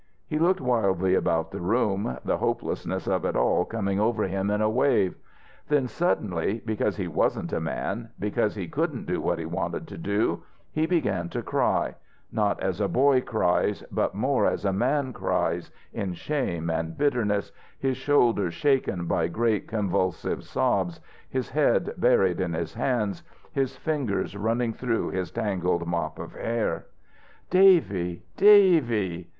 [0.25, 4.59] He looked wildly about the room, the hopelessness of it all coming over him in
[4.59, 5.13] a wave.
[5.67, 9.99] Then suddenly, because he wasn't a man, because he couldn't do what he wanted to
[9.99, 10.41] do,
[10.71, 11.93] he began to cry,
[12.31, 17.51] not as a boy cries, but more as a man cries, in shame and bitterness,
[17.77, 20.99] his shoulders shaken by great convulsive sobs,
[21.29, 23.21] his head buried in his hands,
[23.51, 26.87] his fingers running through his tangled mop of hair.
[27.51, 29.27] "Davy, Davy!"